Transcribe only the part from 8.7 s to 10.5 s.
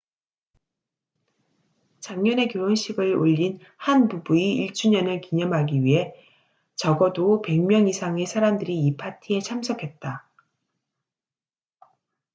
이 파티에 참석했다